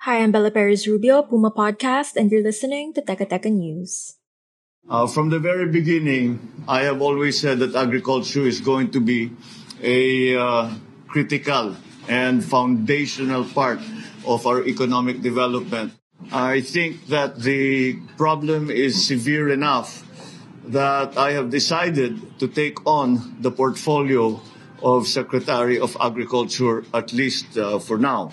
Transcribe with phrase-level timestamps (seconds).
[0.00, 4.14] Hi, I'm Bella Perez Rubio, Puma Podcast, and you're listening to Teka News.
[4.88, 9.32] Uh, from the very beginning, I have always said that agriculture is going to be
[9.82, 10.70] a uh,
[11.08, 11.76] critical
[12.08, 13.80] and foundational part
[14.24, 15.92] of our economic development.
[16.30, 20.06] I think that the problem is severe enough
[20.68, 24.40] that I have decided to take on the portfolio
[24.82, 28.30] of Secretary of Agriculture, at least uh, for now.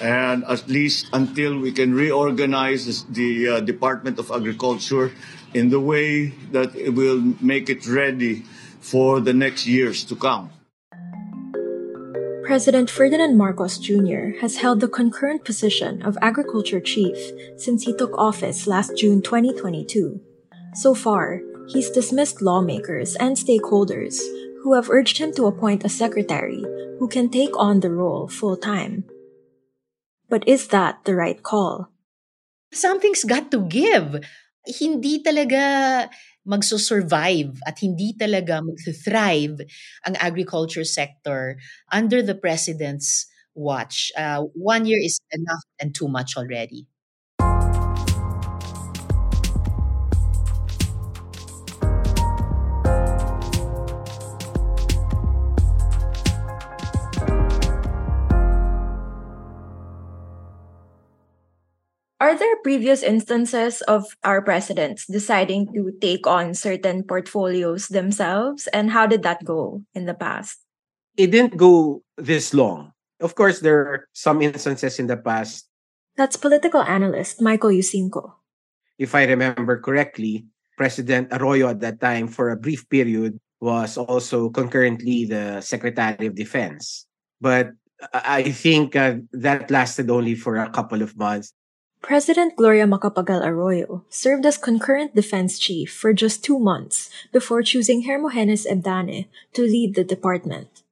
[0.00, 5.12] And at least until we can reorganize the uh, Department of Agriculture
[5.52, 8.44] in the way that it will make it ready
[8.80, 10.50] for the next years to come.
[12.50, 14.40] President Ferdinand Marcos Jr.
[14.40, 17.14] has held the concurrent position of Agriculture Chief
[17.56, 20.20] since he took office last June 2022.
[20.74, 24.18] So far, he's dismissed lawmakers and stakeholders
[24.62, 26.64] who have urged him to appoint a secretary
[26.98, 29.04] who can take on the role full time.
[30.30, 31.90] But is that the right call?
[32.72, 34.22] Something's got to give.
[34.66, 36.08] Hindi talaga
[36.46, 39.62] magso-survive at hindi talaga mag-thrive
[40.06, 41.58] ang agriculture sector
[41.92, 44.12] under the president's watch.
[44.18, 46.89] Uh, one year is enough and too much already.
[62.40, 68.64] There previous instances of our presidents deciding to take on certain portfolios themselves?
[68.72, 70.56] And how did that go in the past?
[71.20, 72.96] It didn't go this long.
[73.20, 75.68] Of course, there are some instances in the past.
[76.16, 78.32] That's political analyst Michael Yusingco.
[78.96, 80.48] If I remember correctly,
[80.80, 86.34] President Arroyo at that time, for a brief period, was also concurrently the Secretary of
[86.34, 87.04] Defense.
[87.36, 87.76] But
[88.14, 91.52] I think uh, that lasted only for a couple of months.
[92.02, 98.04] President Gloria Macapagal Arroyo served as concurrent defense chief for just two months before choosing
[98.04, 100.82] Hermogenes Ebdane to lead the department.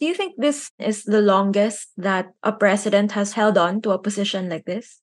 [0.00, 3.98] Do you think this is the longest that a president has held on to a
[3.98, 5.00] position like this?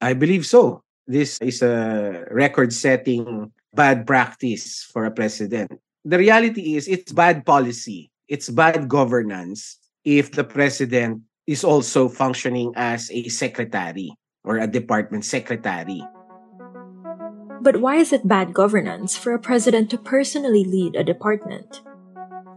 [0.00, 0.82] I believe so.
[1.06, 5.78] This is a record setting bad practice for a president.
[6.04, 12.72] The reality is it's bad policy, it's bad governance if the president is also functioning
[12.76, 14.14] as a secretary
[14.44, 16.02] or a department secretary.
[17.62, 21.80] But why is it bad governance for a president to personally lead a department?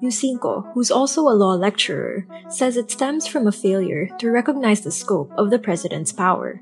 [0.01, 4.91] Yusingco, who's also a law lecturer, says it stems from a failure to recognize the
[4.91, 6.62] scope of the president's power.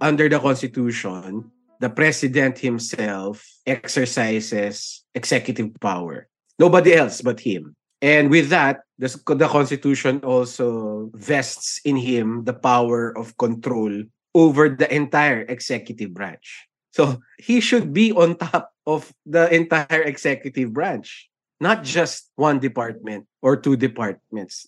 [0.00, 6.28] Under the Constitution, the president himself exercises executive power.
[6.58, 7.74] Nobody else but him.
[8.02, 9.08] And with that, the,
[9.38, 14.02] the Constitution also vests in him the power of control
[14.34, 16.66] over the entire executive branch.
[16.90, 21.30] So he should be on top of the entire executive branch,
[21.60, 24.66] not just one department or two departments.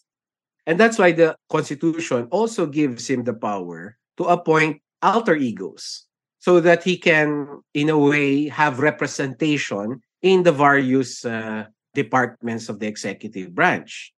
[0.65, 6.06] And that's why the Constitution also gives him the power to appoint alter egos
[6.39, 11.64] so that he can, in a way, have representation in the various uh,
[11.94, 14.12] departments of the executive branch.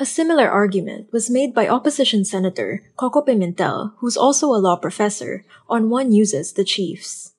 [0.00, 5.44] A similar argument was made by opposition Senator Coco Pimentel, who's also a law professor,
[5.68, 7.34] on one uses the chiefs.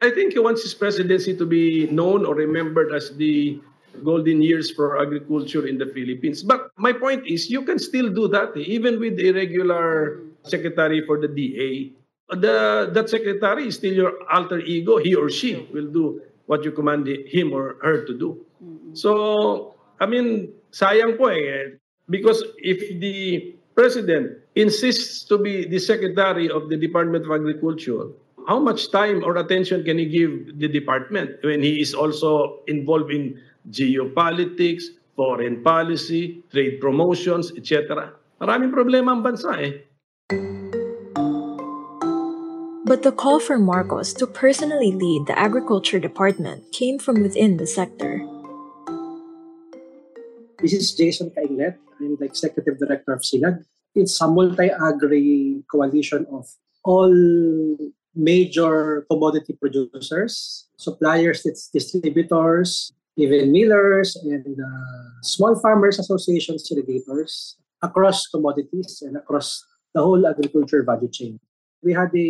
[0.00, 3.60] I think he wants his presidency to be known or remembered as the
[4.04, 6.42] golden years for agriculture in the Philippines.
[6.42, 11.04] But my point is, you can still do that, eh, even with the irregular secretary
[11.04, 11.92] for the DA.
[12.30, 14.98] The, that secretary is still your alter ego.
[14.98, 18.46] He or she will do what you command him or her to do.
[18.94, 21.76] So, I mean, sayang po eh.
[22.08, 28.08] Because if the president insists to be the secretary of the Department of Agriculture,
[28.48, 33.12] how much time or attention can he give the department when he is also involved
[33.12, 33.36] in
[33.70, 38.16] geopolitics, foreign policy, trade promotions, etc.
[38.40, 39.84] Maraming problema ang bansa eh.
[42.88, 47.68] But the call for Marcos to personally lead the agriculture department came from within the
[47.68, 48.24] sector.
[50.68, 51.80] This is Jason Kainglet.
[51.96, 53.64] I'm the executive director of SINAG.
[53.94, 56.44] It's a multi-agri coalition of
[56.84, 57.08] all
[58.14, 61.40] major commodity producers, suppliers,
[61.72, 70.20] distributors, even millers and uh, small farmers associations, irrigators across commodities and across the whole
[70.26, 71.40] agriculture value chain.
[71.82, 72.28] We had a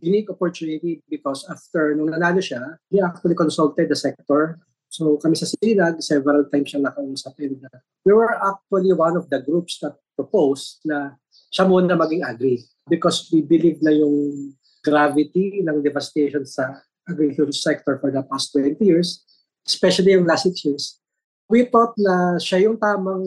[0.00, 4.56] unique opportunity because after nung nanalo siya, he actually consulted the sector.
[4.94, 7.58] So kami sa Sinag, several times siya nakausap and
[8.06, 11.18] we were actually one of the groups that proposed na
[11.50, 14.54] siya muna maging agri because we believe na yung
[14.86, 16.78] gravity ng devastation sa
[17.10, 19.26] agriculture sector for the past 20 years,
[19.66, 21.02] especially yung last 6 years,
[21.50, 23.26] we thought na siya yung tamang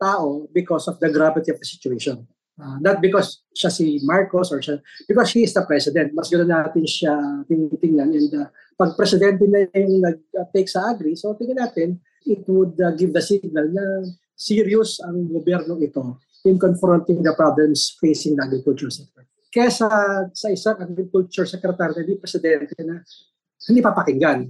[0.00, 2.24] tao because of the gravity of the situation.
[2.60, 4.76] Uh, not because siya si Marcos or siya,
[5.08, 6.12] because he is the president.
[6.12, 7.14] Mas ganoon natin siya
[7.48, 8.12] tinitingnan.
[8.12, 11.96] And uh, pag presidente na yung nag-take sa agri, so tingnan natin,
[12.28, 14.04] it would uh, give the signal na
[14.36, 19.24] serious ang gobyerno ito in confronting the problems facing the agriculture sector.
[19.52, 19.88] Kaya sa,
[20.32, 22.98] sa isang agriculture secretary na di presidente na
[23.68, 24.48] hindi papakinggan.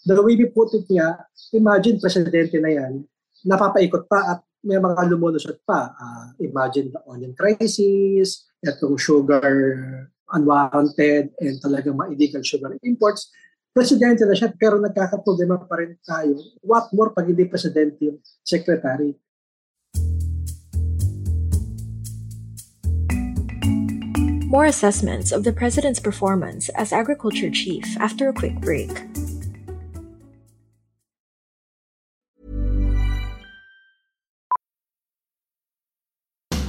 [0.00, 3.04] The way we put it nga, imagine presidente na yan,
[3.44, 5.92] napapaikot pa at may mga lumulusot pa.
[5.96, 9.48] Uh, imagine the onion crisis, itong sugar
[10.30, 13.32] unwarranted and talagang mga illegal sugar imports.
[13.70, 16.34] Presidente na siya pero nagkakaproblema pa rin tayo.
[16.66, 19.14] What more pag hindi presidente yung secretary?
[24.50, 29.09] More assessments of the president's performance as agriculture chief after a quick break.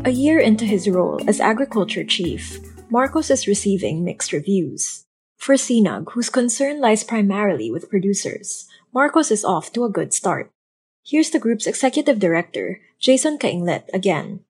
[0.00, 2.56] A year into his role as agriculture chief,
[2.88, 5.04] Marcos is receiving mixed reviews.
[5.36, 8.64] For Sinag, whose concern lies primarily with producers,
[8.96, 10.48] Marcos is off to a good start.
[11.04, 14.40] Here's the group's executive director, Jason Kainglet, again.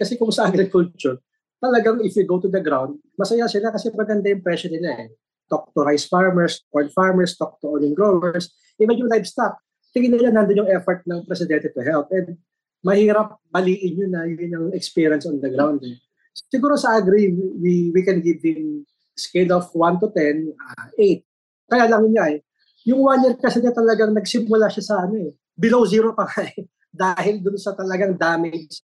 [0.00, 1.20] Kasi kung sa agriculture,
[1.60, 5.08] talagang if you go to the ground, masaya sila kasi maganda yung presyo nila eh.
[5.52, 9.60] Talk to rice farmers, corn farmers, talk to onion growers, even yung livestock.
[9.92, 12.08] Tingin nila nandun yung effort ng presidente to help.
[12.08, 12.40] And
[12.84, 15.82] mahirap baliin yun na yun yung experience on the ground.
[15.82, 15.98] Eh.
[16.50, 18.86] Siguro sa agri, we, we can give him
[19.18, 21.22] scale of 1 to 10, uh, 8.
[21.68, 22.40] Kaya lang niya eh.
[22.86, 25.30] Yung one year kasi niya talagang nagsimula siya sa ano eh.
[25.58, 26.54] Below zero pa eh.
[26.94, 28.80] Dahil dun sa talagang damage.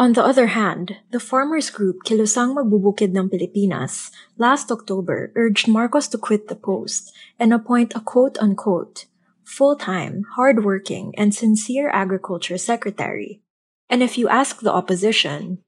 [0.00, 4.08] On the other hand, the farmers group Kilusang Magbubukid ng Pilipinas
[4.40, 9.09] last October urged Marcos to quit the post and appoint a quote-unquote
[9.50, 13.42] full-time, hard-working, and sincere agriculture secretary.
[13.90, 15.66] And if you ask the opposition,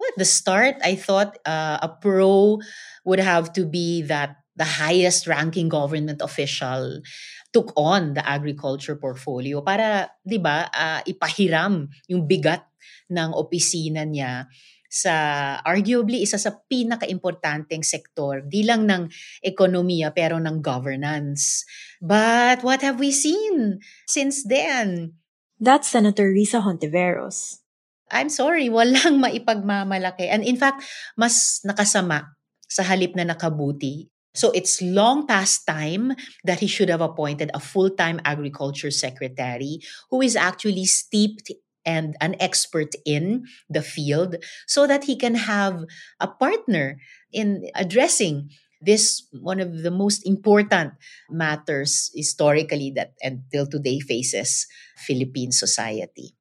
[0.00, 2.64] well, at the start, I thought uh, a pro
[3.04, 7.04] would have to be that the highest ranking government official
[7.52, 12.64] took on the agriculture portfolio para, 'di ba, uh, ipahiram yung bigat
[13.12, 14.48] ng opisina niya
[14.90, 15.14] sa
[15.62, 19.06] arguably isa sa pinaka-importanteng sektor, di lang ng
[19.38, 21.62] ekonomiya pero ng governance.
[22.02, 23.78] But what have we seen
[24.10, 25.14] since then?
[25.62, 27.62] That's Senator Risa Hontiveros.
[28.10, 30.26] I'm sorry, walang maipagmamalaki.
[30.26, 30.82] And in fact,
[31.14, 32.34] mas nakasama
[32.66, 37.58] sa halip na nakabuti So it's long past time that he should have appointed a
[37.58, 41.50] full time agriculture secretary who is actually steeped
[41.84, 45.84] and an expert in the field so that he can have
[46.20, 46.98] a partner
[47.32, 50.94] in addressing this one of the most important
[51.28, 56.32] matters historically that until today faces Philippine society.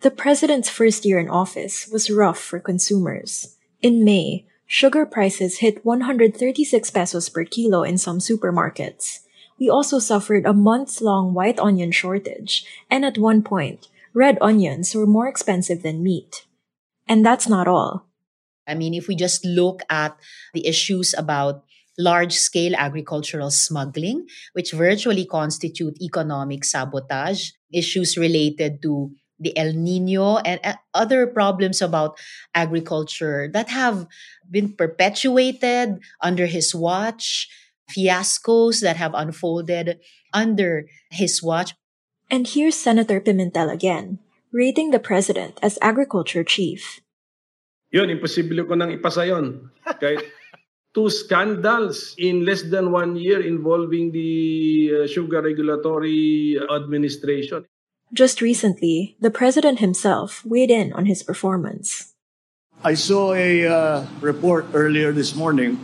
[0.00, 3.56] The president's first year in office was rough for consumers.
[3.82, 9.20] In May, Sugar prices hit 136 pesos per kilo in some supermarkets.
[9.60, 14.94] We also suffered a months long white onion shortage, and at one point, red onions
[14.94, 16.48] were more expensive than meat.
[17.06, 18.08] And that's not all.
[18.66, 20.16] I mean, if we just look at
[20.54, 21.62] the issues about
[21.98, 30.38] large scale agricultural smuggling, which virtually constitute economic sabotage, issues related to the El Nino
[30.38, 30.60] and
[30.94, 32.18] other problems about
[32.54, 34.06] agriculture that have
[34.50, 37.48] been perpetuated under his watch,
[37.92, 40.00] fiascos that have unfolded
[40.32, 41.74] under his watch.
[42.28, 44.18] And here's Senator Pimentel again,
[44.50, 47.00] rating the president as agriculture chief.
[47.94, 49.70] Yun, imposible ko nang ipasa yun.
[49.86, 50.26] Kahit
[50.94, 57.62] two scandals in less than one year involving the uh, Sugar Regulatory Administration.
[58.10, 62.14] Just recently, the president himself weighed in on his performance.
[62.82, 65.78] I saw a uh, report earlier this morning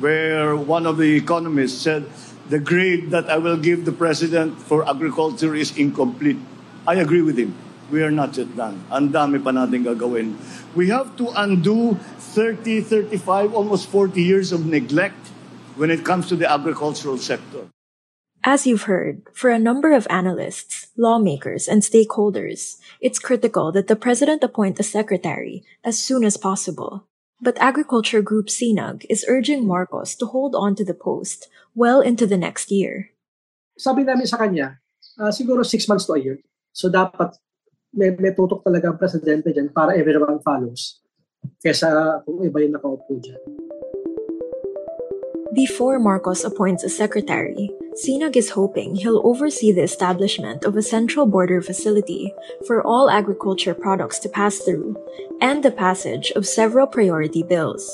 [0.00, 2.08] where one of the economists said
[2.48, 6.38] the grade that I will give the president for agriculture is incomplete.
[6.86, 7.54] I agree with him.
[7.90, 8.82] We are not yet done.
[8.90, 10.40] Ang dami pa natin gagawin.
[10.74, 12.00] We have to undo
[12.34, 15.28] 30, 35, almost 40 years of neglect
[15.76, 17.68] when it comes to the agricultural sector.
[18.42, 23.94] As you've heard, for a number of analysts, lawmakers, and stakeholders, it's critical that the
[23.94, 27.06] president appoint a secretary as soon as possible.
[27.40, 32.26] But agriculture group SINAG is urging Marcos to hold on to the post well into
[32.26, 33.10] the next year.
[33.76, 34.78] Sabi namin sa kanya,
[35.18, 36.38] uh, siguro six months to a year.
[36.72, 37.36] So dapat
[37.92, 41.00] may, may tutok talaga ang presidente dyan para everyone follows.
[41.60, 43.40] Kesa kung iba yung nakaupo dyan.
[45.52, 51.26] Before Marcos appoints a secretary, Sinag is hoping he'll oversee the establishment of a central
[51.26, 52.32] border facility
[52.66, 54.96] for all agriculture products to pass through
[55.44, 57.84] and the passage of several priority bills.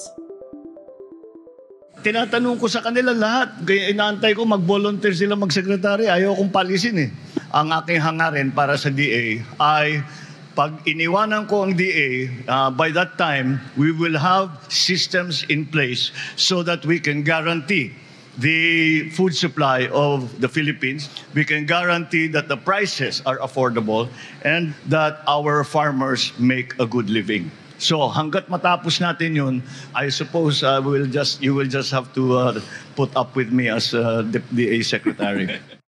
[1.98, 7.10] Tinatanong ko sa kanila lahat, kaya inaantay ko mag-volunteer sila mag-secretary, ayaw kong palisin eh.
[7.50, 10.06] Ang aking hangarin para sa DA ay
[10.54, 16.14] pag iniwanan ko ang DA, uh, by that time, we will have systems in place
[16.38, 17.90] so that we can guarantee
[18.38, 21.10] the food supply of the Philippines.
[21.34, 24.06] We can guarantee that the prices are affordable
[24.46, 27.50] and that our farmers make a good living.
[27.78, 29.62] So hanggat matapos natin yun,
[29.94, 32.54] I suppose uh, we'll just you will just have to uh,
[32.98, 35.46] put up with me as uh, the DA secretary.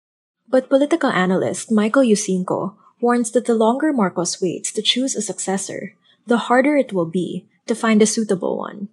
[0.53, 5.91] but political analyst Michael Yusingco warns that the longer Marcos waits to choose a successor,
[6.25, 8.87] the harder it will be to find a suitable one.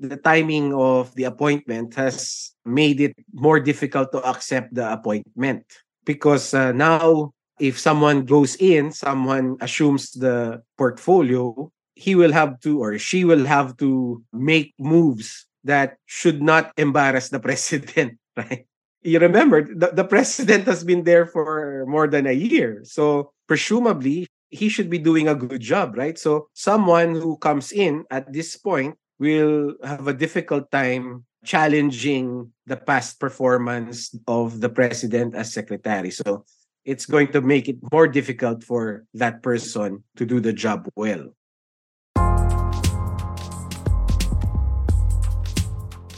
[0.00, 5.66] The timing of the appointment has made it more difficult to accept the appointment
[6.04, 12.82] because uh, now if someone goes in, someone assumes the portfolio, he will have to
[12.82, 18.66] or she will have to make moves that should not embarrass the president, right?
[19.02, 22.80] You remember the, the president has been there for more than a year.
[22.84, 26.18] So presumably he should be doing a good job, right?
[26.18, 32.76] So someone who comes in at this point will have a difficult time challenging the
[32.76, 36.10] past performance of the president as secretary.
[36.10, 36.44] So
[36.84, 41.34] it's going to make it more difficult for that person to do the job well.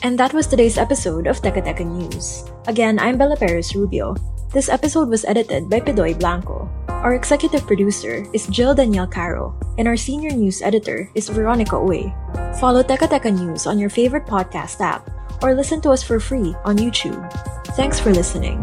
[0.06, 2.46] And that was today's episode of Teka Teka News.
[2.70, 4.14] Again, I'm Bella Perez Rubio.
[4.54, 6.70] This episode was edited by Pidoy Blanco.
[6.86, 12.14] Our executive producer is Jill Danielle Caro, and our senior news editor is Veronica Uy.
[12.62, 15.10] Follow Teka Teka News on your favorite podcast app
[15.42, 17.18] or listen to us for free on YouTube.
[17.74, 18.62] Thanks for listening.